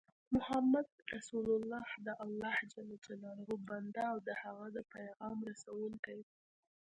[0.35, 2.73] محمد رسول الله دالله ج
[3.69, 6.33] بنده او د د هغه پیغام رسوونکی دی